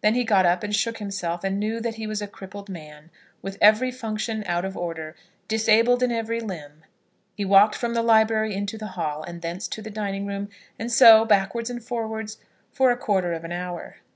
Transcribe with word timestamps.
Then 0.00 0.16
he 0.16 0.24
got 0.24 0.46
up 0.46 0.64
and 0.64 0.74
shook 0.74 0.98
himself, 0.98 1.44
and 1.44 1.60
knew 1.60 1.78
that 1.78 1.94
he 1.94 2.04
was 2.08 2.20
a 2.20 2.26
crippled 2.26 2.68
man, 2.68 3.08
with 3.40 3.56
every 3.60 3.92
function 3.92 4.42
out 4.48 4.64
of 4.64 4.76
order, 4.76 5.14
disabled 5.46 6.02
in 6.02 6.10
every 6.10 6.40
limb. 6.40 6.82
He 7.36 7.44
walked 7.44 7.76
from 7.76 7.94
the 7.94 8.02
library 8.02 8.52
into 8.52 8.76
the 8.76 8.88
hall, 8.98 9.22
and 9.22 9.42
thence 9.42 9.68
to 9.68 9.80
the 9.80 9.88
dining 9.88 10.26
room, 10.26 10.48
and 10.76 10.90
so, 10.90 11.24
backwards 11.24 11.70
and 11.70 11.80
forwards, 11.84 12.38
for 12.72 12.90
a 12.90 12.96
quarter 12.96 13.32
of 13.32 13.44
an 13.44 13.52
hour. 13.52 13.98